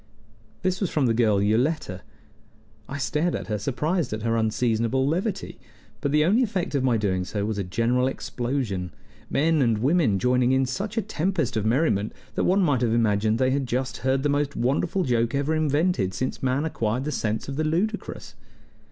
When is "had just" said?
13.51-13.97